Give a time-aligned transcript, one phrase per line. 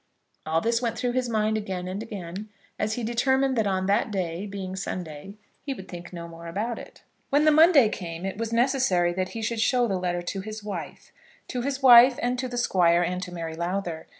[0.47, 4.09] All this went through his mind again and again, as he determined that on that
[4.09, 7.03] day, being Sunday, he would think no more about it.
[7.29, 10.63] When the Monday came it was necessary that he should show the letter to his
[10.63, 11.11] wife,
[11.49, 14.07] to his wife, and to the Squire, and to Mary Lowther.